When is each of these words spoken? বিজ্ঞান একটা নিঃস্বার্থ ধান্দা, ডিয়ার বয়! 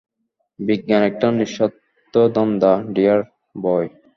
বিজ্ঞান 0.59 1.01
একটা 1.09 1.27
নিঃস্বার্থ 1.31 2.13
ধান্দা, 2.35 2.71
ডিয়ার 2.93 3.19
বয়! 3.55 3.87